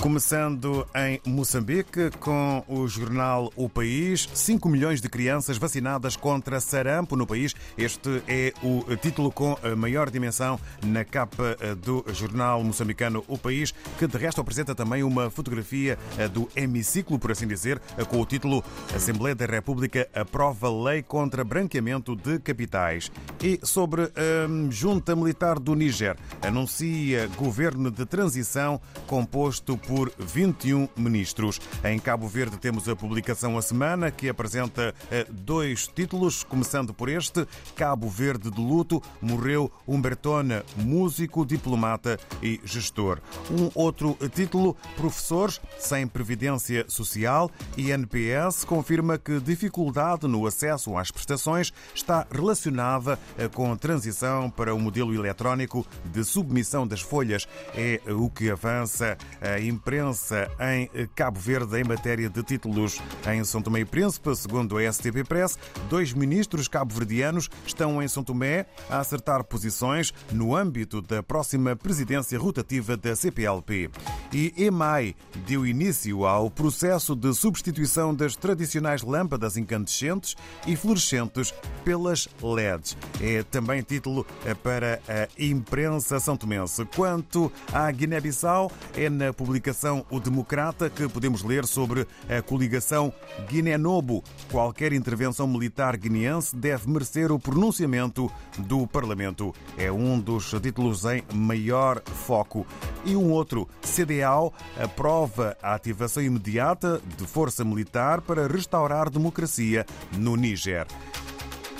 Começando 0.00 0.86
em 0.94 1.20
Moçambique, 1.28 2.10
com 2.20 2.64
o 2.68 2.86
jornal 2.86 3.52
O 3.56 3.68
País, 3.68 4.28
5 4.32 4.68
milhões 4.68 5.00
de 5.00 5.08
crianças 5.08 5.58
vacinadas 5.58 6.14
contra 6.14 6.60
sarampo 6.60 7.16
no 7.16 7.26
país. 7.26 7.52
Este 7.76 8.22
é 8.28 8.54
o 8.62 8.84
título 8.96 9.32
com 9.32 9.58
a 9.60 9.74
maior 9.74 10.08
dimensão 10.08 10.58
na 10.86 11.04
capa 11.04 11.56
do 11.82 12.04
jornal 12.14 12.62
moçambicano 12.62 13.24
O 13.26 13.36
País, 13.36 13.74
que 13.98 14.06
de 14.06 14.16
resto 14.16 14.40
apresenta 14.40 14.72
também 14.72 15.02
uma 15.02 15.30
fotografia 15.30 15.98
do 16.32 16.48
hemiciclo, 16.54 17.18
por 17.18 17.32
assim 17.32 17.48
dizer, 17.48 17.80
com 18.08 18.20
o 18.20 18.24
título 18.24 18.62
Assembleia 18.94 19.34
da 19.34 19.46
República 19.46 20.08
aprova 20.14 20.70
lei 20.70 21.02
contra 21.02 21.42
branqueamento 21.42 22.14
de 22.14 22.38
capitais. 22.38 23.10
E 23.42 23.58
sobre 23.64 24.04
a 24.04 24.70
junta 24.70 25.16
militar 25.16 25.58
do 25.58 25.74
Níger, 25.74 26.16
anuncia 26.40 27.26
governo 27.36 27.90
de 27.90 28.06
transição 28.06 28.80
composto 29.08 29.76
por 29.88 30.12
21 30.18 30.86
ministros. 30.94 31.58
Em 31.82 31.98
Cabo 31.98 32.28
Verde 32.28 32.58
temos 32.58 32.86
a 32.90 32.94
publicação 32.94 33.56
a 33.56 33.62
semana 33.62 34.10
que 34.10 34.28
apresenta 34.28 34.94
eh, 35.10 35.26
dois 35.30 35.88
títulos, 35.88 36.44
começando 36.44 36.92
por 36.92 37.08
este: 37.08 37.46
Cabo 37.74 38.06
Verde 38.06 38.50
de 38.50 38.60
luto, 38.60 39.02
morreu 39.22 39.72
Humbertona, 39.86 40.62
músico, 40.76 41.46
diplomata 41.46 42.20
e 42.42 42.60
gestor. 42.64 43.18
Um 43.50 43.70
outro 43.74 44.16
título: 44.34 44.76
Professores 44.94 45.58
sem 45.78 46.06
previdência 46.06 46.84
social 46.86 47.50
e 47.74 47.90
NPS 47.90 48.64
confirma 48.64 49.16
que 49.16 49.40
dificuldade 49.40 50.28
no 50.28 50.46
acesso 50.46 50.98
às 50.98 51.10
prestações 51.10 51.72
está 51.94 52.26
relacionada 52.30 53.18
eh, 53.38 53.48
com 53.48 53.72
a 53.72 53.76
transição 53.76 54.50
para 54.50 54.74
o 54.74 54.78
modelo 54.78 55.14
eletrónico 55.14 55.86
de 56.04 56.22
submissão 56.24 56.86
das 56.86 57.00
folhas. 57.00 57.48
É 57.74 58.02
o 58.12 58.28
que 58.28 58.50
avança 58.50 59.16
a 59.40 59.58
imprensa 59.78 60.50
em 60.60 61.06
Cabo 61.14 61.38
Verde 61.38 61.80
em 61.80 61.84
matéria 61.84 62.28
de 62.28 62.42
títulos. 62.42 63.00
Em 63.32 63.44
São 63.44 63.62
Tomé 63.62 63.80
e 63.80 63.84
Príncipe, 63.84 64.34
segundo 64.34 64.76
a 64.76 64.92
STP 64.92 65.22
Press, 65.22 65.56
dois 65.88 66.12
ministros 66.12 66.66
cabo-verdianos 66.66 67.48
estão 67.64 68.02
em 68.02 68.08
São 68.08 68.24
Tomé 68.24 68.66
a 68.90 68.98
acertar 68.98 69.44
posições 69.44 70.12
no 70.32 70.56
âmbito 70.56 71.00
da 71.00 71.22
próxima 71.22 71.76
presidência 71.76 72.36
rotativa 72.38 72.96
da 72.96 73.14
CPLP. 73.14 73.88
E 74.32 74.52
EMAI 74.56 75.14
deu 75.46 75.64
início 75.64 76.26
ao 76.26 76.50
processo 76.50 77.14
de 77.14 77.32
substituição 77.32 78.12
das 78.12 78.34
tradicionais 78.34 79.02
lâmpadas 79.02 79.56
incandescentes 79.56 80.34
e 80.66 80.74
fluorescentes 80.74 81.54
pelas 81.84 82.28
LEDs. 82.42 82.96
É 83.20 83.44
também 83.44 83.80
título 83.82 84.26
para 84.62 85.00
a 85.08 85.28
imprensa 85.42 86.18
são 86.18 86.36
tomense. 86.36 86.84
Quanto 86.96 87.52
à 87.72 87.88
Guiné-Bissau, 87.92 88.72
é 88.96 89.08
na 89.08 89.32
publicação 89.32 89.67
O 90.10 90.18
Democrata 90.18 90.88
que 90.88 91.06
podemos 91.08 91.42
ler 91.42 91.66
sobre 91.66 92.06
a 92.28 92.40
coligação 92.40 93.12
Guiné-Nobo. 93.48 94.24
Qualquer 94.50 94.94
intervenção 94.94 95.46
militar 95.46 95.94
guineense 95.96 96.56
deve 96.56 96.88
merecer 96.88 97.30
o 97.30 97.38
pronunciamento 97.38 98.30
do 98.58 98.86
Parlamento. 98.86 99.54
É 99.76 99.92
um 99.92 100.18
dos 100.18 100.50
títulos 100.62 101.04
em 101.04 101.22
maior 101.34 102.02
foco. 102.02 102.66
E 103.04 103.14
um 103.14 103.30
outro, 103.30 103.68
CDAO 103.82 104.54
aprova 104.82 105.54
a 105.62 105.74
ativação 105.74 106.22
imediata 106.22 107.00
de 107.18 107.26
força 107.26 107.62
militar 107.62 108.22
para 108.22 108.46
restaurar 108.46 109.10
democracia 109.10 109.84
no 110.16 110.34
Níger. 110.34 110.86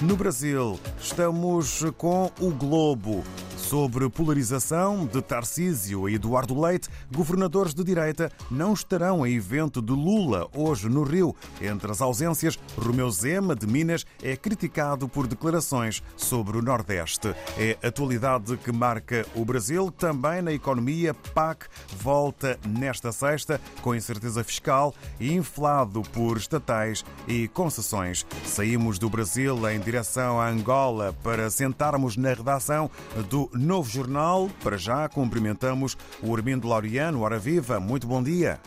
No 0.00 0.14
Brasil, 0.14 0.78
estamos 1.00 1.84
com 1.97 2.31
o 2.39 2.50
Globo. 2.50 3.25
Sobre 3.69 4.09
polarização 4.09 5.05
de 5.05 5.21
Tarcísio 5.21 6.09
e 6.09 6.15
Eduardo 6.15 6.59
Leite, 6.59 6.89
governadores 7.15 7.75
de 7.75 7.85
direita 7.85 8.33
não 8.51 8.73
estarão 8.73 9.27
em 9.27 9.35
evento 9.35 9.83
de 9.83 9.93
Lula 9.93 10.49
hoje 10.55 10.89
no 10.89 11.03
Rio. 11.03 11.37
Entre 11.61 11.91
as 11.91 12.01
ausências, 12.01 12.59
Romeu 12.78 13.11
Zema, 13.11 13.55
de 13.55 13.67
Minas, 13.67 14.07
é 14.23 14.34
criticado 14.39 15.07
por 15.07 15.27
declarações 15.27 16.03
sobre 16.17 16.57
o 16.57 16.62
Nordeste. 16.62 17.34
É 17.59 17.77
atualidade 17.87 18.57
que 18.57 18.73
marca 18.73 19.27
o 19.34 19.45
Brasil. 19.45 19.91
Também 19.91 20.41
na 20.41 20.53
economia, 20.55 21.12
PAC 21.34 21.67
volta 21.99 22.59
nesta 22.67 23.12
sexta 23.12 23.61
com 23.83 23.95
incerteza 23.95 24.43
fiscal 24.43 24.95
e 25.21 25.34
inflado 25.34 26.01
por 26.15 26.39
estatais 26.39 27.05
e 27.27 27.49
concessões. 27.49 28.25
Saímos 28.47 28.99
do 28.99 29.11
Brasil 29.11 29.69
em 29.69 29.78
direção 29.78 30.41
a 30.41 30.49
Angola 30.49 31.15
para 31.23 31.51
sentarmos 31.51 32.17
na 32.17 32.33
redação 32.33 32.91
do 33.28 33.58
Novo 33.59 33.91
Jornal. 33.91 34.49
Para 34.63 34.77
já, 34.77 35.09
cumprimentamos 35.09 35.97
o 36.23 36.35
Armindo 36.35 36.69
Laureano. 36.69 37.23
Ora 37.23 37.39
viva, 37.39 37.81
muito 37.81 38.07
bom 38.07 38.23
dia. 38.23 38.61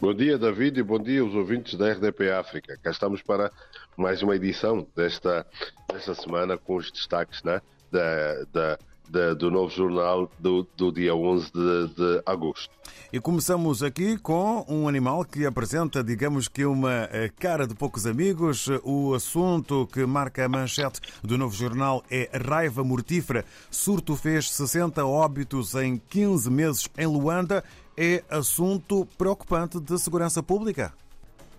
Bom 0.00 0.14
dia, 0.14 0.38
David, 0.38 0.78
e 0.78 0.82
bom 0.82 0.98
dia 0.98 1.20
aos 1.20 1.34
ouvintes 1.34 1.74
da 1.74 1.90
RDP 1.92 2.30
África. 2.30 2.78
Cá 2.80 2.90
estamos 2.90 3.20
para 3.20 3.50
mais 3.96 4.22
uma 4.22 4.36
edição 4.36 4.86
desta, 4.94 5.44
desta 5.92 6.14
semana 6.14 6.56
com 6.56 6.76
os 6.76 6.92
destaques 6.92 7.42
né, 7.42 7.60
da, 7.90 8.44
da, 8.52 8.78
da, 9.08 9.34
do 9.34 9.50
novo 9.50 9.70
jornal 9.70 10.30
do, 10.38 10.66
do 10.76 10.92
dia 10.92 11.14
11 11.14 11.52
de, 11.52 11.88
de 11.94 12.22
agosto. 12.26 12.70
E 13.12 13.18
começamos 13.18 13.82
aqui 13.82 14.18
com 14.18 14.64
um 14.68 14.86
animal 14.86 15.24
que 15.24 15.46
apresenta, 15.46 16.04
digamos 16.04 16.46
que, 16.46 16.64
uma 16.64 17.08
eh, 17.10 17.30
cara 17.38 17.66
de 17.66 17.74
poucos 17.74 18.06
amigos. 18.06 18.68
O 18.84 19.14
assunto 19.14 19.86
que 19.86 20.04
marca 20.04 20.44
a 20.44 20.48
manchete 20.48 21.00
do 21.22 21.38
novo 21.38 21.54
jornal 21.54 22.04
é 22.10 22.28
raiva 22.36 22.84
mortífera. 22.84 23.44
Surto 23.70 24.14
fez 24.14 24.50
60 24.50 25.04
óbitos 25.06 25.74
em 25.74 25.96
15 25.96 26.50
meses 26.50 26.88
em 26.98 27.06
Luanda. 27.06 27.64
É 27.96 28.22
assunto 28.28 29.08
preocupante 29.16 29.80
de 29.80 29.98
segurança 29.98 30.42
pública? 30.42 30.92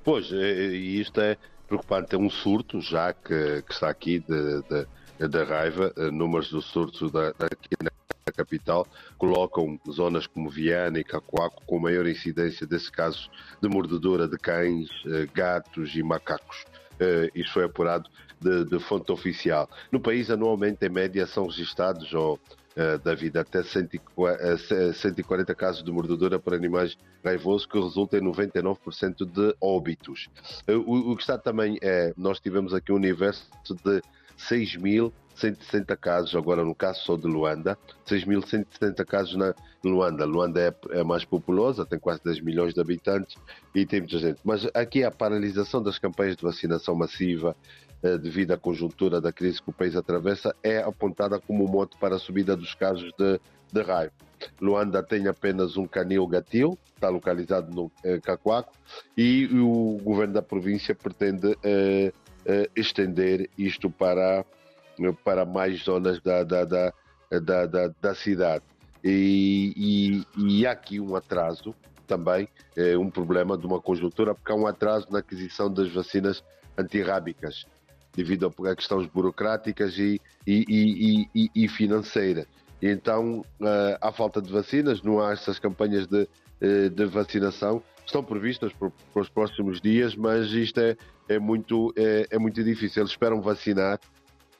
Pois, 0.03 0.31
e 0.31 1.01
isto 1.01 1.19
é 1.19 1.35
preocupante. 1.67 2.15
É 2.15 2.17
um 2.17 2.29
surto, 2.29 2.79
já 2.81 3.13
que, 3.13 3.61
que 3.63 3.73
está 3.73 3.89
aqui 3.89 4.19
de, 4.19 4.61
de, 4.63 4.87
da 5.27 5.43
raiva. 5.43 5.93
Números 6.11 6.49
do 6.49 6.61
surto 6.61 7.09
da, 7.09 7.29
aqui 7.29 7.75
na 7.83 7.89
capital 8.31 8.87
colocam 9.17 9.79
zonas 9.89 10.27
como 10.27 10.49
Viana 10.49 10.99
e 10.99 11.03
Cacoaco 11.03 11.61
com 11.65 11.79
maior 11.79 12.07
incidência 12.07 12.65
desses 12.65 12.89
casos 12.89 13.29
de 13.61 13.67
mordedura 13.67 14.27
de 14.27 14.37
cães, 14.37 14.87
gatos 15.33 15.95
e 15.95 16.03
macacos. 16.03 16.65
Isto 17.33 17.53
foi 17.53 17.63
apurado 17.65 18.09
de, 18.39 18.65
de 18.65 18.79
fonte 18.79 19.11
oficial. 19.11 19.69
No 19.91 19.99
país, 19.99 20.29
anualmente, 20.29 20.85
em 20.85 20.89
média, 20.89 21.25
são 21.27 21.47
registados, 21.47 22.13
ou 22.13 22.39
da 23.03 23.13
vida 23.13 23.41
até 23.41 23.61
140 23.61 25.53
casos 25.55 25.83
de 25.83 25.91
mordedura 25.91 26.39
por 26.39 26.53
animais 26.53 26.97
raivosos, 27.23 27.65
que 27.65 27.77
resulta 27.77 28.17
em 28.17 28.21
99% 28.21 29.25
de 29.25 29.55
óbitos. 29.59 30.29
O 30.85 31.15
que 31.15 31.21
está 31.21 31.37
também 31.37 31.77
é, 31.81 32.13
nós 32.15 32.39
tivemos 32.39 32.73
aqui 32.73 32.93
um 32.93 32.95
universo 32.95 33.49
de 33.83 34.01
6.160 34.39 35.97
casos, 35.97 36.35
agora 36.35 36.63
no 36.63 36.73
caso 36.73 37.01
só 37.01 37.17
de 37.17 37.27
Luanda, 37.27 37.77
6.160 38.07 39.05
casos 39.05 39.35
na 39.35 39.53
Luanda. 39.83 40.25
Luanda 40.25 40.59
é, 40.61 40.99
é, 40.99 41.03
mais 41.03 41.25
populosa, 41.25 41.85
tem 41.85 41.99
quase 41.99 42.21
10 42.23 42.41
milhões 42.41 42.73
de 42.73 42.81
habitantes 42.81 43.35
e 43.75 43.85
tem 43.85 43.99
muita 43.99 44.17
gente. 44.17 44.39
Mas 44.43 44.67
aqui 44.73 45.03
a 45.03 45.11
paralisação 45.11 45.81
das 45.81 45.99
campanhas 45.99 46.35
de 46.35 46.43
vacinação 46.43 46.95
massiva, 46.95 47.55
eh, 48.01 48.17
devido 48.17 48.51
à 48.51 48.57
conjuntura 48.57 49.19
da 49.19 49.31
crise 49.31 49.61
que 49.61 49.69
o 49.69 49.73
país 49.73 49.93
atravessa, 49.95 50.55
é 50.63 50.77
apontada 50.77 51.37
como 51.39 51.67
mote 51.67 51.97
para 51.97 52.15
a 52.15 52.19
subida 52.19 52.55
dos 52.55 52.73
casos 52.73 53.11
de, 53.17 53.39
de 53.73 53.81
raiva. 53.81 54.13
Luanda 54.61 55.03
tem 55.03 55.27
apenas 55.27 55.75
um 55.75 55.85
canil 55.85 56.25
gatil, 56.25 56.79
está 56.95 57.09
localizado 57.09 57.73
no 57.75 57.91
eh, 58.03 58.19
Cacoaco, 58.19 58.71
e 59.17 59.47
o 59.51 59.99
governo 60.01 60.33
da 60.33 60.41
província 60.41 60.95
pretende 60.95 61.57
eh, 61.61 62.13
estender 62.75 63.49
isto 63.57 63.89
para, 63.89 64.45
para 65.23 65.45
mais 65.45 65.83
zonas 65.83 66.19
da, 66.21 66.43
da, 66.43 66.65
da, 66.65 66.93
da, 67.31 67.65
da, 67.65 67.93
da 68.01 68.15
cidade. 68.15 68.63
E, 69.03 69.73
e, 70.37 70.59
e, 70.61 70.67
há 70.67 70.71
aqui 70.71 70.99
um 70.99 71.15
atraso 71.15 71.73
também, 72.05 72.49
eh, 72.75 72.97
um 72.97 73.09
problema 73.09 73.57
de 73.57 73.65
uma 73.65 73.79
conjuntura, 73.79 74.35
porque 74.35 74.51
há 74.51 74.55
um 74.55 74.67
atraso 74.67 75.07
na 75.09 75.19
aquisição 75.19 75.71
das 75.71 75.89
vacinas 75.93 76.43
antirrábicas 76.77 77.65
devido 78.13 78.51
a 78.65 78.75
questões 78.75 79.07
burocráticas 79.07 79.97
e, 79.97 80.19
e, 80.45 81.27
e, 81.33 81.49
e 81.55 81.67
financeiras. 81.67 82.45
Então, 82.81 83.39
uh, 83.39 83.97
há 84.01 84.11
falta 84.11 84.41
de 84.41 84.51
vacinas, 84.51 85.01
não 85.01 85.21
há 85.21 85.33
essas 85.33 85.59
campanhas 85.59 86.07
de, 86.07 86.23
uh, 86.23 86.89
de 86.89 87.05
vacinação. 87.05 87.83
Estão 88.09 88.23
previstas 88.23 88.73
para, 88.73 88.89
para, 88.89 89.21
os 89.21 89.29
próximos 89.29 89.79
dias, 89.79 90.15
mas 90.15 90.51
isto 90.51 90.79
é, 90.79 90.97
é, 91.27 91.37
muito, 91.37 91.93
é, 91.95 92.25
é 92.31 92.39
muito 92.39 92.63
difícil. 92.63 93.03
Eles 93.03 93.11
esperam 93.11 93.39
vacinar, 93.39 93.99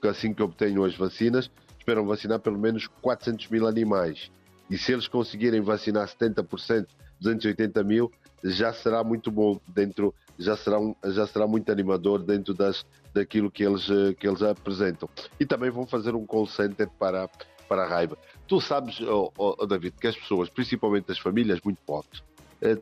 assim 0.03 0.35
que 0.35 0.43
obtenham 0.43 0.83
as 0.83 0.95
vacinas, 0.95 1.49
esperam 1.79 2.05
vacinar 2.05 2.39
pelo 2.41 2.59
menos 2.59 2.85
400 3.01 3.47
mil 3.47 3.65
animais. 3.65 4.29
E 4.69 4.77
se 4.77 4.93
eles 4.93 5.07
conseguirem 5.07 5.61
vacinar 5.61 6.07
70%, 6.07 6.85
280 7.19 7.83
mil, 7.83 8.11
já 8.43 8.71
será 8.71 9.03
muito 9.03 9.31
bom 9.31 9.59
dentro, 9.67 10.13
já 10.37 10.55
será, 10.55 10.79
um, 10.79 10.93
já 11.05 11.25
será 11.25 11.47
muito 11.47 11.71
animador 11.71 12.21
dentro 12.21 12.53
das, 12.53 12.85
daquilo 13.15 13.49
que 13.49 13.65
eles, 13.65 13.87
que 14.19 14.27
eles 14.27 14.43
apresentam. 14.43 15.09
E 15.39 15.45
também 15.47 15.71
vão 15.71 15.87
fazer 15.87 16.13
um 16.13 16.23
call 16.23 16.45
center 16.45 16.87
para, 16.99 17.27
para 17.67 17.81
a 17.81 17.87
raiva. 17.87 18.15
Tu 18.47 18.61
sabes, 18.61 19.01
oh, 19.01 19.33
oh, 19.35 19.65
David, 19.65 19.95
que 19.99 20.05
as 20.05 20.15
pessoas, 20.15 20.49
principalmente 20.49 21.11
as 21.11 21.17
famílias 21.17 21.59
muito 21.65 21.81
pobres, 21.81 22.21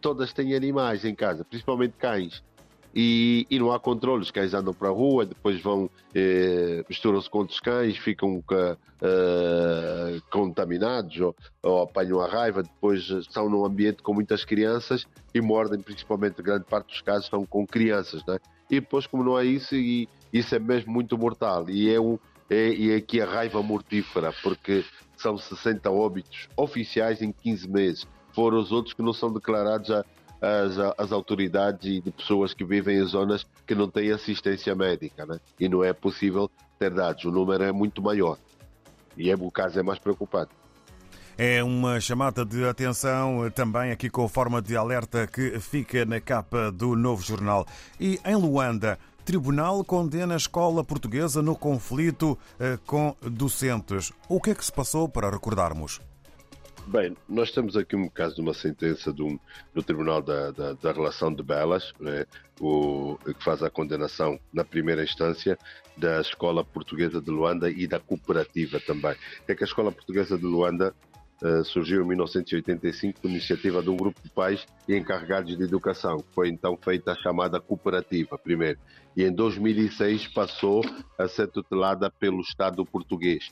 todas 0.02 0.34
têm 0.34 0.56
animais 0.56 1.06
em 1.06 1.14
casa, 1.14 1.46
principalmente 1.46 1.94
cães 1.98 2.42
e, 3.00 3.46
e, 3.50 3.60
não 3.60 3.72
há 3.72 3.80
controle. 3.80 4.24
Os 4.24 4.32
cães 4.32 4.56
andam 4.56 4.74
para 4.74 4.88
a 4.88 4.92
rua, 4.92 5.24
depois 5.24 5.62
vão, 5.62 5.88
eh, 6.16 6.84
misturam-se 6.90 7.30
com 7.30 7.40
outros 7.40 7.60
cães, 7.60 7.96
ficam 7.96 8.44
eh, 8.52 10.20
contaminados 10.32 11.20
ou, 11.20 11.36
ou, 11.62 11.84
apanham 11.84 12.20
a 12.20 12.28
raiva, 12.28 12.64
depois 12.64 13.08
estão 13.10 13.50
num 13.50 13.64
ambiente 13.64 14.02
com 14.02 14.16
muitas 14.16 14.44
crianças 14.44 15.06
e 15.32 15.40
mordem, 15.40 15.80
principalmente, 15.80 16.42
grande 16.42 16.66
parte 16.66 16.88
dos 16.88 17.02
casos 17.02 17.26
estão 17.26 17.46
com 17.46 17.68
crianças, 17.68 18.26
né? 18.26 18.40
E 18.70 18.80
depois, 18.80 19.06
como 19.06 19.24
não 19.24 19.38
é 19.38 19.46
isso, 19.46 19.76
e, 19.76 20.10
isso 20.34 20.56
é 20.56 20.60
mesmo 20.60 20.92
muito 20.92 21.16
mortal. 21.20 21.70
E 21.70 21.94
é, 21.94 22.00
um, 22.00 22.18
é, 22.50 22.94
é 22.94 22.96
aqui 22.96 23.22
a 23.22 23.28
raiva 23.28 23.62
mortífera, 23.62 24.34
porque 24.42 24.84
são 25.16 25.38
60 25.38 25.92
óbitos 25.92 26.50
oficiais 26.58 27.22
em 27.22 27.32
15 27.32 27.70
meses. 27.70 28.08
Foram 28.38 28.60
os 28.60 28.72
outros 28.72 28.94
que 28.94 29.02
não 29.02 29.14
são 29.14 29.34
declarados 29.34 29.90
as 30.96 31.12
autoridades 31.12 31.90
e 31.90 32.00
de 32.00 32.12
pessoas 32.12 32.54
que 32.54 32.64
vivem 32.64 33.00
em 33.00 33.04
zonas 33.04 33.44
que 33.66 33.74
não 33.74 33.90
têm 33.90 34.12
assistência 34.12 34.76
médica, 34.76 35.26
né? 35.26 35.40
e 35.60 35.68
não 35.68 35.84
é 35.84 35.92
possível 35.92 36.48
ter 36.78 36.94
dados. 36.94 37.26
O 37.26 37.32
número 37.32 37.64
é 37.64 37.72
muito 37.72 38.00
maior 38.00 38.38
e 39.18 39.32
é, 39.32 39.36
o 39.36 39.50
caso 39.50 39.80
é 39.80 39.82
mais 39.82 39.98
preocupante. 39.98 40.52
É 41.36 41.64
uma 41.64 42.00
chamada 42.00 42.46
de 42.46 42.64
atenção 42.64 43.44
eh, 43.44 43.50
também 43.50 43.90
aqui 43.90 44.08
com 44.08 44.28
forma 44.28 44.62
de 44.62 44.78
alerta 44.78 45.26
que 45.26 45.60
fica 45.60 46.06
na 46.06 46.22
capa 46.22 46.72
do 46.72 46.96
novo 46.96 47.24
jornal. 47.24 47.66
E 48.00 48.20
em 48.24 48.36
Luanda, 48.36 49.00
Tribunal 49.26 49.84
condena 49.84 50.36
a 50.36 50.38
escola 50.38 50.84
portuguesa 50.84 51.42
no 51.42 51.56
conflito 51.56 52.38
eh, 52.60 52.78
com 52.86 53.16
docentes. 53.20 54.14
O 54.30 54.40
que 54.40 54.52
é 54.52 54.56
que 54.56 54.64
se 54.64 54.72
passou 54.72 55.10
para 55.10 55.32
recordarmos? 55.32 56.00
Bem, 56.88 57.18
nós 57.28 57.52
temos 57.52 57.76
aqui 57.76 57.98
um 57.98 58.08
caso 58.08 58.36
de 58.36 58.42
uma 58.42 58.54
sentença 58.54 59.12
do, 59.12 59.38
do 59.74 59.84
Tribunal 59.84 60.22
da, 60.22 60.52
da, 60.52 60.72
da, 60.72 60.92
Relação 60.94 61.34
de 61.34 61.44
Belas, 61.44 61.92
né, 62.00 62.26
o, 62.62 63.18
que 63.26 63.44
faz 63.44 63.62
a 63.62 63.70
condenação 63.70 64.40
na 64.54 64.64
primeira 64.64 65.04
instância 65.04 65.58
da 65.98 66.22
Escola 66.22 66.64
Portuguesa 66.64 67.22
de 67.22 67.30
Luanda 67.30 67.70
e 67.70 67.86
da 67.88 68.00
cooperativa 68.00 68.80
também. 68.80 69.18
É 69.50 69.54
que 69.54 69.66
a 69.66 69.68
Escola 69.68 69.92
Portuguesa 69.92 70.38
de 70.38 70.46
Luanda 70.46 70.96
uh, 71.44 71.62
surgiu 71.66 72.04
em 72.04 72.08
1985 72.08 73.20
por 73.20 73.30
iniciativa 73.30 73.84
de 73.84 73.90
um 73.90 73.98
grupo 73.98 74.22
de 74.24 74.30
pais 74.30 74.66
e 74.88 74.96
encarregados 74.96 75.58
de 75.58 75.62
educação. 75.62 76.24
Foi 76.34 76.48
então 76.48 76.78
feita 76.82 77.12
a 77.12 77.16
chamada 77.16 77.60
cooperativa, 77.60 78.38
primeiro. 78.38 78.80
E 79.14 79.26
em 79.26 79.34
2006 79.34 80.30
passou 80.30 80.82
a 81.20 81.28
ser 81.28 81.48
tutelada 81.50 82.10
pelo 82.10 82.40
Estado 82.40 82.86
português 82.86 83.50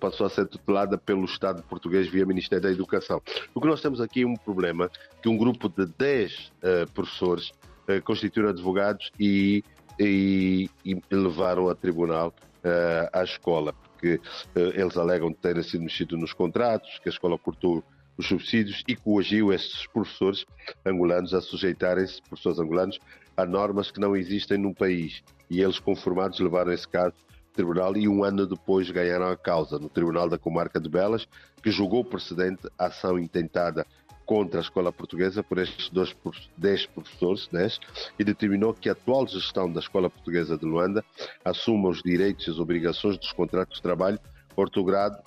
passou 0.00 0.26
a 0.26 0.30
ser 0.30 0.46
tutelada 0.46 0.96
pelo 0.96 1.24
Estado 1.24 1.62
português 1.62 2.08
via 2.08 2.24
Ministério 2.24 2.62
da 2.62 2.70
Educação. 2.70 3.20
O 3.54 3.60
que 3.60 3.66
nós 3.66 3.80
temos 3.80 4.00
aqui 4.00 4.22
é 4.22 4.26
um 4.26 4.36
problema 4.36 4.90
que 5.22 5.28
um 5.28 5.36
grupo 5.36 5.68
de 5.68 5.86
10 5.86 6.32
uh, 6.32 6.50
eh, 6.62 6.86
professores 6.86 7.50
uh, 7.88 8.02
constituíram 8.04 8.48
advogados 8.48 9.10
e, 9.18 9.62
e, 9.98 10.70
e, 10.84 11.00
levaram 11.10 11.68
a 11.68 11.74
tribunal 11.74 12.34
uh, 12.64 13.08
à 13.12 13.22
escola, 13.22 13.72
porque 13.72 14.20
eles 14.54 14.96
alegam 14.96 15.32
terem 15.32 15.62
sido 15.62 15.82
mexidos 15.82 16.18
nos 16.18 16.32
contratos, 16.32 16.98
que 17.00 17.08
a 17.08 17.12
escola 17.12 17.38
cortou 17.38 17.84
os 18.16 18.26
subsídios 18.26 18.82
e 18.88 18.96
coagiu 18.96 19.52
estes 19.52 19.86
professores 19.86 20.44
angolanos 20.84 21.32
a 21.34 21.40
sujeitarem-se, 21.40 22.20
professores 22.22 22.58
angolanos, 22.58 22.98
a 23.36 23.46
normas 23.46 23.90
que 23.90 24.00
não 24.00 24.16
existem 24.16 24.58
no 24.58 24.74
país. 24.74 25.22
E 25.48 25.60
eles, 25.62 25.78
conformados, 25.78 26.38
levaram 26.40 26.72
esse 26.72 26.88
caso 26.88 27.14
tribunal 27.52 27.96
e 27.96 28.08
um 28.08 28.24
ano 28.24 28.46
depois 28.46 28.90
ganharam 28.90 29.28
a 29.28 29.36
causa 29.36 29.78
no 29.78 29.88
Tribunal 29.88 30.28
da 30.28 30.38
Comarca 30.38 30.80
de 30.80 30.88
Belas, 30.88 31.26
que 31.62 31.70
julgou 31.70 32.04
precedente 32.04 32.68
a 32.78 32.86
ação 32.86 33.18
intentada 33.18 33.86
contra 34.24 34.60
a 34.60 34.62
escola 34.62 34.92
portuguesa 34.92 35.42
por 35.42 35.58
estes 35.58 35.90
dois, 35.90 36.16
10 36.56 36.86
professores 36.86 37.48
10, 37.52 37.78
e 38.18 38.24
determinou 38.24 38.72
que 38.72 38.88
a 38.88 38.92
atual 38.92 39.26
gestão 39.26 39.70
da 39.70 39.80
escola 39.80 40.08
portuguesa 40.08 40.56
de 40.56 40.64
Luanda 40.64 41.04
assuma 41.44 41.88
os 41.88 42.02
direitos 42.02 42.46
e 42.46 42.50
as 42.50 42.58
obrigações 42.58 43.18
dos 43.18 43.32
contratos 43.32 43.76
de 43.76 43.82
trabalho 43.82 44.18
ortogrado 44.56 45.18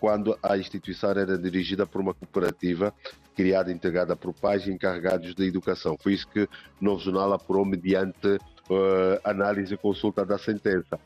quando 0.00 0.38
a 0.42 0.56
instituição 0.56 1.10
era 1.10 1.38
dirigida 1.38 1.86
por 1.86 2.00
uma 2.00 2.14
cooperativa 2.14 2.92
criada 3.34 3.70
e 3.70 3.74
integrada 3.74 4.14
por 4.14 4.32
pais 4.32 4.66
encarregados 4.68 5.34
de 5.34 5.44
educação. 5.44 5.96
Foi 5.98 6.12
isso 6.12 6.28
que 6.28 6.42
o 6.42 6.48
Novo 6.80 7.00
Jornal 7.00 7.32
apurou 7.32 7.64
mediante 7.64 8.28
uh, 8.28 9.20
análise 9.24 9.74
e 9.74 9.76
consulta 9.76 10.24
da 10.24 10.38
sentença. 10.38 10.98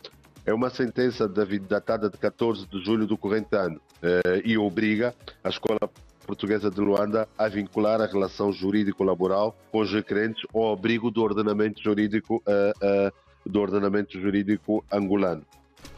É 0.49 0.55
uma 0.55 0.71
sentença 0.71 1.29
datada 1.29 2.09
de 2.09 2.17
14 2.17 2.67
de 2.69 2.83
julho 2.83 3.06
do 3.06 3.19
corrente 3.19 3.55
ano 3.55 3.79
eh, 4.03 4.41
e 4.47 4.56
obriga 4.56 5.15
a 5.45 5.50
Escola 5.50 5.79
Portuguesa 6.27 6.71
de 6.71 6.81
Luanda 6.81 7.29
a 7.37 7.49
vincular 7.49 8.00
a 8.00 8.06
relação 8.06 8.50
jurídico-laboral 8.50 9.55
com 9.71 9.81
os 9.81 9.93
requerentes 9.93 10.43
ao 10.55 10.73
abrigo 10.73 11.11
do 11.11 11.23
ordenamento 11.23 11.83
jurídico, 11.83 12.43
eh, 12.47 12.73
eh, 12.81 13.12
do 13.45 13.61
ordenamento 13.61 14.19
jurídico 14.19 14.83
angolano. 14.91 15.45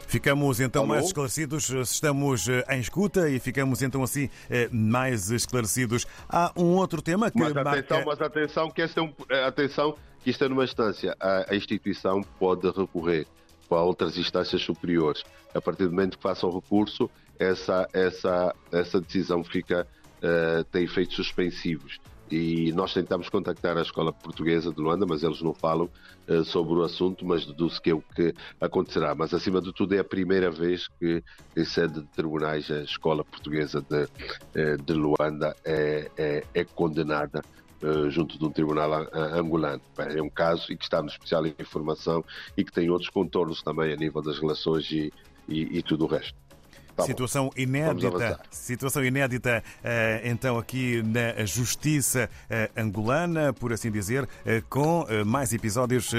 Ficamos 0.05 0.59
então 0.59 0.81
Alô? 0.81 0.95
mais 0.95 1.05
esclarecidos, 1.05 1.69
estamos 1.69 2.49
em 2.49 2.79
escuta 2.81 3.29
e 3.29 3.39
ficamos 3.39 3.81
então 3.81 4.03
assim 4.03 4.29
mais 4.69 5.31
esclarecidos. 5.31 6.05
Há 6.27 6.51
um 6.57 6.75
outro 6.75 7.01
tema 7.01 7.31
que 7.31 7.39
mas 7.39 7.53
marca... 7.53 7.69
atenção, 7.69 8.03
mas 8.05 8.21
atenção 8.21 8.69
que 8.69 8.81
esta 8.81 8.99
é 8.99 9.03
um, 9.03 9.13
atenção 9.47 9.95
que 10.21 10.29
isto 10.29 10.43
é 10.43 10.49
numa 10.49 10.65
instância. 10.65 11.15
A, 11.21 11.53
a 11.53 11.55
instituição 11.55 12.19
pode 12.37 12.69
recorrer 12.69 13.25
para 13.71 13.81
outras 13.81 14.17
instâncias 14.17 14.61
superiores. 14.61 15.23
A 15.55 15.61
partir 15.61 15.85
do 15.85 15.91
momento 15.91 16.17
que 16.17 16.23
façam 16.23 16.51
recurso, 16.51 17.09
essa, 17.39 17.87
essa, 17.93 18.53
essa 18.69 18.99
decisão 18.99 19.45
fica, 19.45 19.87
uh, 20.17 20.61
tem 20.65 20.83
efeitos 20.83 21.15
suspensivos. 21.15 21.97
E 22.29 22.73
nós 22.73 22.93
tentamos 22.93 23.29
contactar 23.29 23.77
a 23.77 23.81
Escola 23.81 24.11
Portuguesa 24.11 24.73
de 24.73 24.81
Luanda, 24.81 25.05
mas 25.07 25.23
eles 25.23 25.41
não 25.41 25.53
falam 25.53 25.89
uh, 26.27 26.43
sobre 26.43 26.73
o 26.73 26.83
assunto, 26.83 27.25
mas 27.25 27.45
deduz 27.45 27.79
que 27.79 27.91
é 27.91 27.93
o 27.93 28.01
que 28.01 28.33
acontecerá. 28.59 29.15
Mas, 29.15 29.33
acima 29.33 29.61
de 29.61 29.71
tudo, 29.71 29.95
é 29.95 29.99
a 29.99 30.03
primeira 30.03 30.51
vez 30.51 30.89
que, 30.99 31.23
em 31.55 31.63
sede 31.63 32.01
de 32.01 32.07
tribunais, 32.07 32.69
a 32.69 32.81
Escola 32.81 33.23
Portuguesa 33.23 33.81
de, 33.81 34.03
uh, 34.03 34.83
de 34.83 34.93
Luanda 34.93 35.55
é, 35.63 36.11
é, 36.17 36.43
é 36.53 36.65
condenada 36.65 37.41
eh, 37.41 37.70
junto 38.09 38.37
de 38.37 38.45
um 38.45 38.51
tribunal 38.51 39.07
angolano. 39.13 39.81
É 39.97 40.21
um 40.21 40.29
caso 40.29 40.71
e 40.71 40.77
que 40.77 40.83
está 40.83 41.01
no 41.01 41.07
especial 41.07 41.45
informação 41.47 42.23
e 42.55 42.63
que 42.63 42.71
tem 42.71 42.89
outros 42.89 43.09
contornos 43.09 43.61
também 43.61 43.91
a 43.93 43.95
nível 43.95 44.21
das 44.21 44.39
relações 44.39 44.89
e, 44.91 45.11
e, 45.47 45.77
e 45.77 45.81
tudo 45.81 46.05
o 46.05 46.07
resto. 46.07 46.35
Tá 46.95 47.03
situação 47.03 47.45
bom. 47.45 47.51
inédita, 47.55 48.39
situação 48.49 49.03
inédita 49.03 49.63
eh, 49.83 50.21
então 50.25 50.57
aqui 50.57 51.01
na 51.03 51.45
justiça 51.45 52.29
eh, 52.49 52.69
angolana, 52.75 53.53
por 53.53 53.71
assim 53.71 53.91
dizer, 53.91 54.27
eh, 54.45 54.61
com 54.69 55.05
mais 55.25 55.53
episódios 55.53 56.11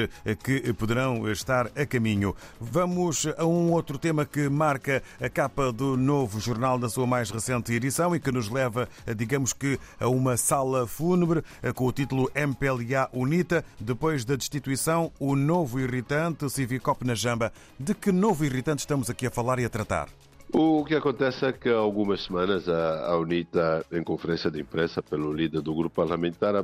que 0.42 0.72
poderão 0.74 1.30
estar 1.30 1.66
a 1.76 1.86
caminho. 1.86 2.34
Vamos 2.60 3.26
a 3.36 3.44
um 3.44 3.72
outro 3.72 3.98
tema 3.98 4.24
que 4.24 4.48
marca 4.48 5.02
a 5.20 5.28
capa 5.28 5.72
do 5.72 5.96
novo 5.96 6.40
jornal 6.40 6.78
da 6.78 6.88
sua 6.88 7.06
mais 7.06 7.30
recente 7.30 7.72
edição 7.72 8.14
e 8.14 8.20
que 8.20 8.32
nos 8.32 8.48
leva, 8.48 8.88
digamos 9.16 9.52
que, 9.52 9.78
a 9.98 10.08
uma 10.08 10.36
sala 10.36 10.86
fúnebre 10.86 11.42
com 11.74 11.86
o 11.86 11.92
título 11.92 12.30
MPLA 12.34 13.08
UNITA, 13.12 13.64
depois 13.78 14.24
da 14.24 14.36
destituição, 14.36 15.12
o 15.18 15.36
novo 15.36 15.80
irritante 15.80 16.48
Civicop 16.50 17.04
na 17.06 17.14
Jamba. 17.14 17.52
De 17.78 17.94
que 17.94 18.12
novo 18.12 18.44
irritante 18.44 18.80
estamos 18.80 19.08
aqui 19.10 19.26
a 19.26 19.30
falar 19.30 19.58
e 19.58 19.64
a 19.64 19.68
tratar? 19.68 20.08
O 20.54 20.84
que 20.84 20.94
acontece 20.94 21.46
é 21.46 21.52
que 21.52 21.70
há 21.70 21.76
algumas 21.76 22.24
semanas 22.24 22.68
a, 22.68 23.16
UNITA, 23.16 23.86
em 23.90 24.02
conferência 24.04 24.50
de 24.50 24.60
imprensa 24.60 25.02
pelo 25.02 25.32
líder 25.32 25.62
do 25.62 25.74
grupo 25.74 25.96
parlamentar, 25.96 26.54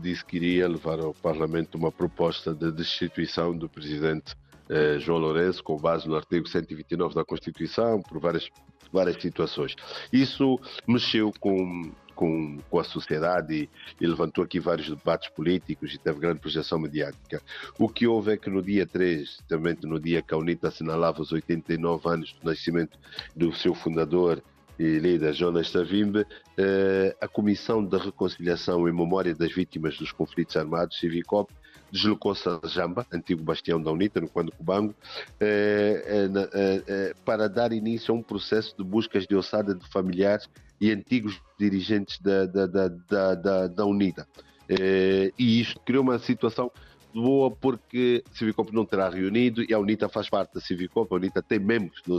disse 0.00 0.24
que 0.24 0.36
iria 0.36 0.66
levar 0.66 0.98
ao 0.98 1.12
Parlamento 1.12 1.76
uma 1.76 1.92
proposta 1.92 2.54
de 2.54 2.72
destituição 2.72 3.54
do 3.54 3.68
presidente 3.68 4.34
eh, 4.70 4.98
João 4.98 5.18
Lourenço, 5.18 5.62
com 5.62 5.76
base 5.76 6.08
no 6.08 6.16
artigo 6.16 6.48
129 6.48 7.14
da 7.14 7.22
Constituição, 7.22 8.00
por 8.00 8.18
várias, 8.18 8.48
várias 8.90 9.20
situações. 9.20 9.76
Isso 10.10 10.58
mexeu 10.88 11.30
com 11.38 11.92
com, 12.14 12.58
com 12.70 12.78
a 12.78 12.84
sociedade 12.84 13.54
e, 13.54 13.68
e, 14.00 14.06
levantou 14.06 14.44
aqui 14.44 14.60
vários 14.60 14.88
debates 14.88 15.28
políticos 15.30 15.94
e 15.94 15.98
teve 15.98 16.20
grande 16.20 16.40
projeção 16.40 16.78
mediática. 16.78 17.42
O 17.78 17.88
que 17.88 18.06
houve 18.06 18.32
é 18.32 18.36
que 18.36 18.48
no 18.50 18.62
dia 18.62 18.86
3, 18.86 19.38
também 19.48 19.76
no 19.82 20.00
dia 20.00 20.22
que 20.22 20.34
a 20.34 20.36
UNITA 20.36 20.68
assinalava 20.68 21.22
os 21.22 21.32
89 21.32 22.08
anos 22.08 22.32
do 22.32 22.48
nascimento 22.48 22.98
do 23.34 23.52
seu 23.54 23.74
fundador 23.74 24.42
e 24.78 24.98
líder 24.98 25.32
Jonas 25.34 25.70
Savimbe, 25.70 26.26
eh, 26.58 27.16
a 27.20 27.28
Comissão 27.28 27.84
de 27.84 27.96
Reconciliação 27.96 28.88
em 28.88 28.92
Memória 28.92 29.34
das 29.34 29.52
Vítimas 29.52 29.96
dos 29.96 30.10
Conflitos 30.10 30.56
Armados, 30.56 30.98
Civicop, 30.98 31.52
deslocou-se 31.94 32.48
a 32.48 32.60
Jamba, 32.64 33.06
antigo 33.12 33.44
bastião 33.44 33.80
da 33.80 33.92
UNITA, 33.92 34.20
no 34.20 34.28
Quando 34.28 34.50
Cubango, 34.50 34.92
eh, 35.38 36.28
eh, 36.34 36.82
eh, 36.88 37.14
para 37.24 37.48
dar 37.48 37.72
início 37.72 38.12
a 38.12 38.18
um 38.18 38.22
processo 38.22 38.76
de 38.76 38.82
buscas 38.82 39.28
de 39.28 39.36
ossada 39.36 39.74
de 39.76 39.88
familiares 39.88 40.48
e 40.84 40.92
antigos 40.92 41.40
dirigentes 41.58 42.20
da, 42.20 42.44
da, 42.44 42.66
da, 42.66 42.88
da, 42.88 43.34
da, 43.34 43.66
da 43.68 43.86
UNITA. 43.86 44.28
Eh, 44.68 45.32
e 45.38 45.58
isto 45.58 45.80
criou 45.80 46.02
uma 46.02 46.18
situação 46.18 46.70
boa 47.14 47.50
porque 47.50 48.22
a 48.30 48.36
Civicop 48.36 48.70
não 48.70 48.84
terá 48.84 49.08
reunido 49.08 49.64
e 49.66 49.72
a 49.72 49.78
UNITA 49.78 50.10
faz 50.10 50.28
parte 50.28 50.52
da 50.52 50.60
Civicop, 50.60 51.10
a 51.10 51.16
UNITA 51.16 51.42
tem 51.42 51.58
membros 51.58 52.02
do, 52.02 52.18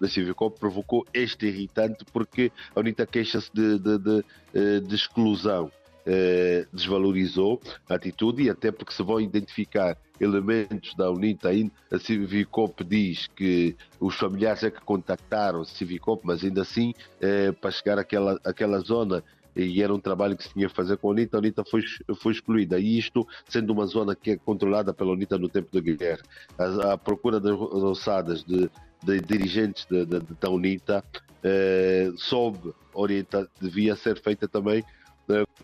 da 0.00 0.08
Civicop, 0.08 0.58
provocou 0.58 1.06
este 1.14 1.46
irritante 1.46 2.04
porque 2.12 2.50
a 2.74 2.80
UNITA 2.80 3.06
queixa-se 3.06 3.48
de, 3.54 3.78
de, 3.78 3.98
de, 3.98 4.24
eh, 4.54 4.80
de, 4.80 4.94
exclusão 4.96 5.70
eh, 6.06 6.66
desvalorizou 6.72 7.60
a 7.88 7.94
atitude 7.94 8.44
e 8.44 8.50
até 8.50 8.70
porque 8.70 8.92
se 8.92 9.02
vão 9.02 9.20
identificar 9.20 9.96
elementos 10.20 10.94
da 10.94 11.10
UNITA 11.10 11.48
a 11.90 11.98
Civicop 11.98 12.84
diz 12.84 13.26
que 13.28 13.74
os 13.98 14.14
familiares 14.16 14.62
é 14.62 14.70
que 14.70 14.80
contactaram 14.80 15.62
a 15.62 15.64
Civicop, 15.64 16.22
mas 16.24 16.44
ainda 16.44 16.62
assim, 16.62 16.92
eh, 17.20 17.52
para 17.52 17.70
chegar 17.70 17.98
àquela, 17.98 18.38
àquela 18.44 18.78
zona 18.80 19.22
e 19.54 19.82
era 19.82 19.92
um 19.92 19.98
trabalho 19.98 20.36
que 20.36 20.44
se 20.44 20.52
tinha 20.52 20.68
que 20.68 20.74
fazer 20.74 20.96
com 20.96 21.08
a 21.08 21.10
UNITA, 21.10 21.36
a 21.36 21.40
UNITA 21.40 21.64
foi, 21.64 21.82
foi 22.16 22.32
excluída. 22.32 22.78
E 22.78 22.98
isto 22.98 23.26
sendo 23.48 23.72
uma 23.72 23.84
zona 23.86 24.14
que 24.14 24.32
é 24.32 24.36
controlada 24.36 24.94
pela 24.94 25.12
UNITA 25.12 25.38
no 25.38 25.48
tempo 25.48 25.68
da 25.72 25.80
guerra. 25.80 26.22
A, 26.56 26.92
a 26.92 26.98
procura 26.98 27.40
das 27.40 27.52
ossadas 27.58 28.44
de, 28.44 28.70
de 29.02 29.20
dirigentes 29.20 29.86
de, 29.86 30.06
de, 30.06 30.20
da 30.40 30.48
UNITA 30.48 31.04
eh, 31.42 32.12
sob 32.16 32.72
orienta, 32.92 33.48
devia 33.60 33.96
ser 33.96 34.20
feita 34.20 34.46
também 34.46 34.84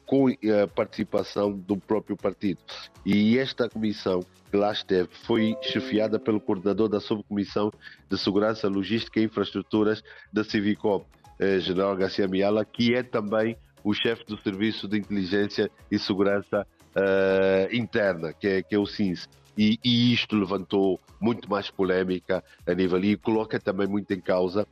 com 0.04 0.28
a 0.28 0.66
participação 0.68 1.52
do 1.52 1.76
próprio 1.76 2.16
partido. 2.16 2.61
E 3.04 3.38
esta 3.38 3.68
comissão 3.68 4.20
que 4.50 4.56
lá 4.56 4.73
esteve 4.73 5.08
foi 5.25 5.56
chefiada 5.62 6.18
pelo 6.18 6.40
coordenador 6.40 6.88
da 6.88 7.00
Subcomissão 7.00 7.70
de 8.08 8.18
Segurança, 8.18 8.68
Logística 8.68 9.20
e 9.20 9.25
Infraestruturas 9.25 10.02
da 10.32 10.44
Civicop, 10.44 11.04
eh, 11.38 11.58
General 11.58 11.96
Garcia 11.96 12.28
Miala, 12.28 12.64
que 12.64 12.94
é 12.94 13.02
também 13.02 13.56
o 13.82 13.94
chefe 13.94 14.25
do 14.26 14.37
Serviço 14.40 14.88
de 14.88 14.99
Inteligência 14.99 15.70
e 15.90 15.96
Segurança 15.96 16.66
uh, 16.96 17.75
Interna, 17.75 18.32
que 18.32 18.49
é, 18.49 18.62
que 18.62 18.75
é 18.75 18.78
o 18.78 18.85
SINS. 18.85 19.28
E, 19.56 19.78
e, 19.82 20.12
isto 20.12 20.37
levantou 20.37 21.00
muito 21.20 21.49
mais 21.49 21.70
polémica 21.70 22.44
a 22.66 22.75
nível 22.75 23.02
e 23.04 23.16
coloca 23.16 23.58
também 23.58 23.87
muito 23.87 24.12
em 24.12 24.20
causa 24.20 24.66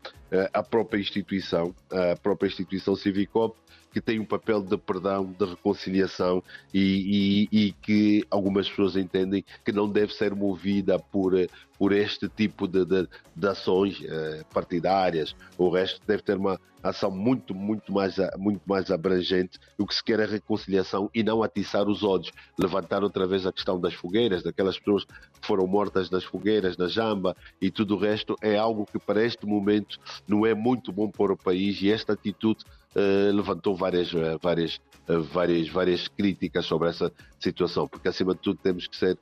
a 0.52 0.62
própria 0.62 1.00
instituição, 1.00 1.74
a 1.90 2.16
própria 2.16 2.48
instituição 2.48 2.96
Civicop, 2.96 3.56
que 3.94 4.00
tem 4.00 4.18
um 4.18 4.24
papel 4.24 4.60
de 4.60 4.76
perdão, 4.76 5.24
de 5.38 5.44
reconciliação 5.44 6.42
e, 6.72 7.48
e, 7.52 7.66
e, 7.66 7.72
que 7.72 8.26
algumas 8.28 8.68
pessoas 8.68 8.96
entendem 8.96 9.44
que 9.64 9.70
não 9.70 9.88
deve 9.88 10.12
ser 10.12 10.34
movida 10.34 10.98
por, 10.98 11.32
por 11.78 11.92
este 11.92 12.28
tipo 12.28 12.66
de, 12.66 12.84
de, 12.84 13.08
de 13.36 13.46
ações 13.46 14.00
uh, 14.00 14.44
partidárias. 14.52 15.36
O 15.56 15.70
resto 15.70 16.00
deve 16.04 16.22
ter 16.22 16.36
uma 16.36 16.58
ação 16.82 17.10
muito, 17.10 17.54
muito 17.54 17.92
mais, 17.92 18.16
muito 18.36 18.60
mais 18.66 18.90
abrangente. 18.90 19.58
O 19.78 19.86
que 19.86 19.94
se 19.94 20.04
quer 20.04 20.20
é 20.20 20.26
reconciliação 20.26 21.10
e 21.14 21.22
não 21.22 21.42
atiçar 21.42 21.88
os 21.88 22.02
ódios. 22.02 22.32
Levantar 22.58 23.02
outra 23.02 23.26
vez 23.26 23.46
a 23.46 23.52
questão 23.52 23.80
das 23.80 23.94
fogueiras, 23.94 24.42
daquelas 24.42 24.78
pessoas 24.78 25.04
que 25.04 25.46
foram 25.46 25.66
mortas 25.66 26.10
nas 26.10 26.24
fogueiras, 26.24 26.76
na 26.76 26.88
Jamba 26.88 27.34
e 27.60 27.70
tudo 27.70 27.94
o 27.94 27.98
resto, 27.98 28.36
é 28.42 28.56
algo 28.56 28.86
que 28.86 28.98
para 28.98 29.24
este 29.24 29.46
momento 29.46 29.98
não 30.26 30.46
é 30.46 30.54
muito 30.54 30.92
bom 30.92 31.10
para 31.10 31.32
o 31.32 31.36
país 31.36 31.80
e 31.82 31.90
esta 31.90 32.12
atitude 32.12 32.64
uh, 32.94 33.34
levantou 33.34 33.76
várias, 33.76 34.12
uh, 34.12 34.38
várias, 34.40 34.80
uh, 35.08 35.22
várias, 35.22 35.68
várias 35.68 36.08
críticas 36.08 36.66
sobre 36.66 36.88
essa 36.88 37.12
situação, 37.38 37.86
porque 37.86 38.08
acima 38.08 38.34
de 38.34 38.40
tudo 38.40 38.58
temos 38.62 38.86
que 38.86 38.96
ser 38.96 39.18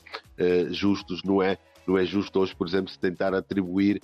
justos, 0.71 1.23
não 1.23 1.43
é? 1.43 1.59
Não 1.87 1.99
é 1.99 2.05
justo 2.05 2.39
hoje, 2.41 2.55
por 2.55 2.67
exemplo, 2.67 2.91
se 2.91 2.99
tentar 2.99 3.35
atribuir 3.35 4.01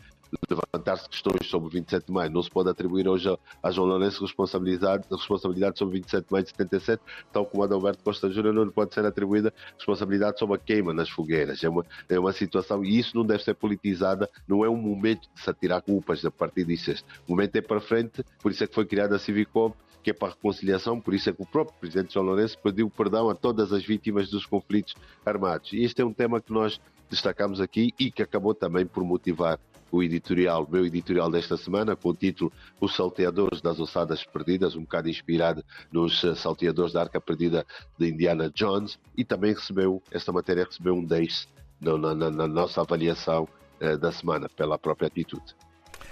levantar-se 0.49 1.09
questões 1.09 1.47
sobre 1.49 1.71
27 1.71 2.07
de 2.07 2.13
maio. 2.13 2.31
Não 2.31 2.43
se 2.43 2.51
pode 2.51 2.69
atribuir 2.69 3.09
hoje 3.09 3.29
a 3.63 3.71
João 3.71 3.89
Lourenço 3.89 4.23
responsabilidade, 4.23 5.05
responsabilidade 5.11 5.79
sobre 5.79 5.99
27 5.99 6.27
de 6.27 6.33
maio 6.33 6.45
de 6.45 6.51
77, 6.51 7.03
tal 7.33 7.47
como 7.47 7.63
a 7.63 7.67
Adalberto 7.67 8.03
Costa 8.03 8.31
Júnior 8.31 8.55
não 8.55 8.65
lhe 8.65 8.71
pode 8.71 8.95
ser 8.95 9.05
atribuída 9.05 9.53
responsabilidade 9.77 10.39
sobre 10.39 10.57
a 10.57 10.59
queima 10.59 10.93
nas 10.93 11.09
fogueiras. 11.09 11.63
É 11.63 11.69
uma, 11.69 11.85
é 12.09 12.19
uma 12.19 12.33
situação, 12.33 12.85
e 12.85 12.99
isso 12.99 13.17
não 13.17 13.25
deve 13.25 13.43
ser 13.43 13.55
politizada, 13.55 14.29
não 14.47 14.65
é 14.65 14.69
um 14.69 14.77
momento 14.77 15.29
de 15.35 15.43
se 15.43 15.51
atirar 15.51 15.83
culpas 15.83 16.25
a 16.25 16.31
partir 16.31 16.65
disso. 16.65 16.79
O 17.27 17.33
momento 17.33 17.57
é 17.57 17.61
para 17.61 17.81
frente, 17.81 18.25
por 18.41 18.53
isso 18.53 18.65
é 18.65 18.67
que 18.67 18.75
foi 18.75 18.87
criada 18.87 19.17
a 19.17 19.19
Civicop, 19.19 19.77
que 20.03 20.11
é 20.11 20.15
para 20.15 20.29
a 20.29 20.31
reconciliação, 20.31 21.01
por 21.01 21.13
isso 21.13 21.29
é 21.29 21.33
que 21.33 21.43
o 21.43 21.47
próprio 21.47 21.79
Presidente 21.79 22.15
João 22.15 22.27
Lourenço 22.27 22.59
pediu 22.63 22.89
perdão 22.89 23.29
a 23.29 23.35
todas 23.35 23.73
as 23.73 23.85
vítimas 23.85 24.31
dos 24.31 24.47
conflitos 24.47 24.95
armados. 25.27 25.73
E 25.73 25.83
este 25.83 26.01
é 26.01 26.05
um 26.05 26.13
tema 26.13 26.41
que 26.41 26.53
nós 26.53 26.81
destacamos 27.11 27.61
aqui 27.61 27.93
e 27.99 28.11
que 28.11 28.23
acabou 28.23 28.55
também 28.55 28.87
por 28.87 29.03
motivar 29.03 29.59
o 29.91 30.03
editorial, 30.03 30.67
meu 30.71 30.85
editorial 30.85 31.31
desta 31.31 31.57
semana, 31.57 31.97
com 31.97 32.11
o 32.11 32.15
título 32.15 32.53
Os 32.81 32.95
Salteadores 32.95 33.61
das 33.61 33.79
Ossadas 33.81 34.25
Perdidas, 34.25 34.77
um 34.77 34.83
bocado 34.83 35.09
inspirado 35.09 35.65
nos 35.91 36.23
eh, 36.25 36.35
salteadores 36.35 36.93
da 36.93 37.03
Arca 37.03 37.21
Perdida 37.21 37.67
de 37.99 38.09
Indiana 38.09 38.51
Jones, 38.55 38.99
e 39.17 39.25
também 39.25 39.55
recebeu, 39.55 40.03
esta 40.11 40.33
matéria 40.33 40.65
recebeu 40.65 40.95
um 40.95 41.05
10 41.05 41.49
na, 41.81 42.15
na, 42.15 42.31
na 42.31 42.49
nossa 42.49 42.81
avaliação 42.81 43.49
eh, 43.81 43.97
da 43.97 44.13
semana, 44.13 44.49
pela 44.49 44.79
própria 44.79 45.07
atitude 45.09 45.55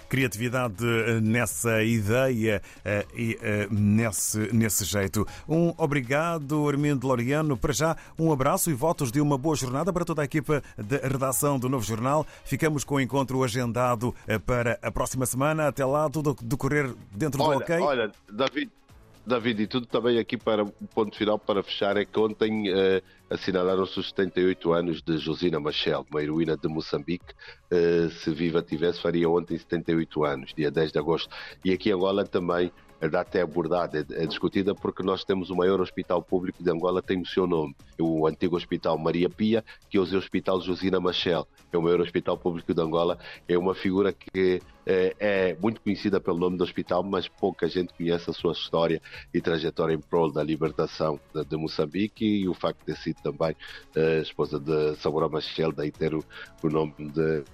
criatividade 0.08 0.84
eh, 0.84 1.20
nessa 1.20 1.82
ideia 1.82 2.62
eh, 2.84 3.06
e 3.14 3.38
eh, 3.40 3.68
nesse, 3.70 4.38
nesse 4.52 4.84
jeito. 4.84 5.26
Um 5.48 5.72
obrigado, 5.76 6.68
Armindo 6.68 7.06
Loriano. 7.06 7.56
Para 7.56 7.72
já, 7.72 7.96
um 8.18 8.32
abraço 8.32 8.70
e 8.70 8.74
votos 8.74 9.10
de 9.10 9.20
uma 9.20 9.36
boa 9.36 9.56
jornada 9.56 9.92
para 9.92 10.04
toda 10.04 10.22
a 10.22 10.24
equipa 10.24 10.62
da 10.76 10.96
redação 10.98 11.58
do 11.58 11.68
Novo 11.68 11.84
Jornal. 11.84 12.26
Ficamos 12.44 12.84
com 12.84 12.96
o 12.96 13.00
encontro 13.00 13.42
agendado 13.42 14.14
para 14.44 14.78
a 14.82 14.90
próxima 14.90 15.26
semana. 15.26 15.68
Até 15.68 15.84
lá, 15.84 16.08
tudo 16.08 16.36
decorrer 16.42 16.94
dentro 17.12 17.42
olha, 17.42 17.58
do 17.58 17.62
ok. 17.62 17.78
Olha, 17.80 18.12
David, 18.30 18.70
David, 19.26 19.62
e 19.62 19.66
tudo 19.66 19.86
também 19.86 20.20
aqui 20.20 20.36
para 20.36 20.62
um 20.62 20.70
ponto 20.94 21.16
final 21.16 21.36
para 21.36 21.60
fechar 21.60 21.96
é 21.96 22.04
que 22.04 22.16
ontem 22.16 22.70
uh, 22.70 23.02
assinalaram-se 23.28 23.98
os 23.98 24.10
78 24.10 24.72
anos 24.72 25.02
de 25.02 25.18
Josina 25.18 25.58
Machel, 25.58 26.06
uma 26.08 26.22
heroína 26.22 26.56
de 26.56 26.68
Moçambique. 26.68 27.34
Uh, 27.68 28.08
se 28.08 28.30
viva 28.30 28.62
tivesse, 28.62 29.00
faria 29.02 29.28
ontem 29.28 29.58
78 29.58 30.24
anos, 30.24 30.54
dia 30.54 30.70
10 30.70 30.92
de 30.92 30.98
agosto. 31.00 31.34
E 31.64 31.72
aqui 31.72 31.90
em 31.90 31.92
Angola 31.92 32.24
também 32.24 32.70
data 33.10 33.38
é 33.38 33.42
abordada, 33.42 33.98
é, 33.98 34.22
é 34.22 34.26
discutida 34.26 34.74
porque 34.74 35.02
nós 35.02 35.24
temos 35.24 35.50
o 35.50 35.56
maior 35.56 35.80
hospital 35.80 36.22
público 36.22 36.62
de 36.62 36.70
Angola, 36.70 37.02
tem 37.02 37.20
o 37.20 37.26
seu 37.26 37.46
nome, 37.46 37.74
o 37.98 38.26
antigo 38.26 38.56
Hospital 38.56 38.96
Maria 38.98 39.28
Pia, 39.28 39.64
que 39.90 39.98
hoje 39.98 40.14
é 40.14 40.16
o 40.16 40.18
Hospital 40.18 40.60
Josina 40.60 40.98
Machel, 40.98 41.46
é 41.72 41.78
o 41.78 41.82
maior 41.82 42.00
hospital 42.00 42.38
público 42.38 42.72
de 42.72 42.80
Angola, 42.80 43.18
é 43.48 43.58
uma 43.58 43.74
figura 43.74 44.12
que 44.12 44.60
é, 44.86 45.16
é, 45.18 45.56
muito 45.60 45.80
conhecida 45.80 46.20
pelo 46.20 46.38
nome 46.38 46.56
do 46.56 46.64
hospital, 46.64 47.02
mas 47.02 47.28
pouca 47.28 47.68
gente 47.68 47.92
conhece 47.92 48.30
a 48.30 48.32
sua 48.32 48.52
história 48.52 49.02
e 49.34 49.40
trajetória 49.40 49.94
em 49.94 50.00
prol 50.00 50.30
da 50.32 50.42
libertação 50.42 51.20
de, 51.34 51.44
de 51.44 51.56
Moçambique 51.56 52.24
e 52.24 52.48
o 52.48 52.54
facto 52.54 52.84
de 52.86 52.96
sido 52.96 53.20
também 53.22 53.56
a 53.94 54.22
esposa 54.22 54.58
de 54.58 54.94
Samora 54.96 55.28
Machel, 55.28 55.72
daí 55.72 55.90
ter 55.90 56.14
o, 56.14 56.24
o 56.62 56.68
nome 56.68 56.94
de 56.98 57.44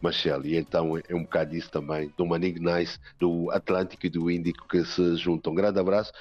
Machel. 0.00 0.44
E 0.44 0.56
então 0.56 0.96
é 0.96 1.14
um 1.14 1.22
bocado 1.22 1.54
isso 1.54 1.70
também, 1.70 2.12
do 2.16 2.26
Manig 2.26 2.60
Nice, 2.60 2.98
do 3.18 3.50
Atlântico 3.50 4.06
e 4.06 4.10
do 4.10 4.30
Índico 4.30 4.66
que 4.68 4.84
se 4.84 5.16
juntam. 5.16 5.52
Um 5.52 5.56
grande 5.56 5.78
abraço 5.78 6.12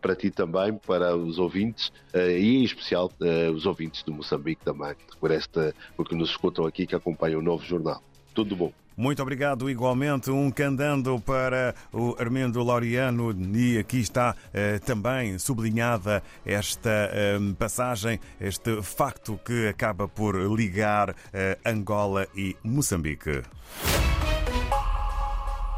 para 0.00 0.14
ti 0.14 0.30
também, 0.30 0.74
para 0.74 1.16
os 1.16 1.38
ouvintes 1.38 1.92
eh, 2.12 2.38
e 2.38 2.56
em 2.58 2.64
especial 2.64 3.10
eh, 3.20 3.50
os 3.50 3.66
ouvintes 3.66 4.02
do 4.02 4.12
Moçambique 4.12 4.64
também, 4.64 4.94
por 5.20 5.30
esta, 5.30 5.74
porque 5.96 6.14
nos 6.14 6.30
escutam 6.30 6.66
aqui 6.66 6.86
que 6.86 6.94
acompanham 6.94 7.40
o 7.40 7.42
novo 7.42 7.64
jornal. 7.64 8.02
Tudo 8.34 8.56
bom. 8.56 8.81
Muito 8.96 9.22
obrigado, 9.22 9.70
igualmente. 9.70 10.30
Um 10.30 10.50
candando 10.50 11.20
para 11.20 11.74
o 11.92 12.14
Armendo 12.18 12.62
Laureano. 12.62 13.32
E 13.54 13.78
aqui 13.78 14.00
está 14.00 14.34
eh, 14.52 14.78
também 14.78 15.38
sublinhada 15.38 16.22
esta 16.44 17.10
eh, 17.12 17.38
passagem, 17.58 18.20
este 18.40 18.82
facto 18.82 19.38
que 19.44 19.68
acaba 19.68 20.06
por 20.06 20.36
ligar 20.54 21.14
eh, 21.32 21.58
Angola 21.64 22.26
e 22.36 22.56
Moçambique. 22.62 23.42